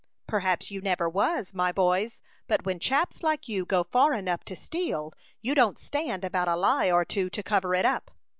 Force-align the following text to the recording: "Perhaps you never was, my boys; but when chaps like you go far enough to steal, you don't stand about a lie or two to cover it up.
"Perhaps 0.25 0.71
you 0.71 0.81
never 0.81 1.07
was, 1.07 1.53
my 1.53 1.71
boys; 1.71 2.21
but 2.47 2.65
when 2.65 2.79
chaps 2.79 3.21
like 3.21 3.47
you 3.47 3.67
go 3.67 3.83
far 3.83 4.13
enough 4.15 4.43
to 4.45 4.55
steal, 4.55 5.13
you 5.41 5.53
don't 5.53 5.77
stand 5.77 6.25
about 6.25 6.47
a 6.47 6.55
lie 6.55 6.89
or 6.89 7.05
two 7.05 7.29
to 7.29 7.43
cover 7.43 7.75
it 7.75 7.85
up. 7.85 8.09